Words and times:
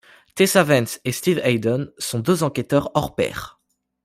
Tessa 0.33 0.63
Vance 0.63 0.99
et 1.05 1.11
Steve 1.11 1.37
Hayden 1.43 1.91
sont 1.99 2.17
deux 2.17 2.41
enquêteurs 2.41 2.89
hors 2.95 3.13
pair. 3.13 3.59